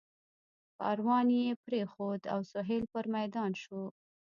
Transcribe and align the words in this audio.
کاروان 0.79 1.27
یې 1.39 1.59
پرېښود 1.65 2.21
او 2.33 2.39
سهیل 2.51 2.83
پر 2.93 3.05
میدان 3.15 3.51
شو. 3.61 3.81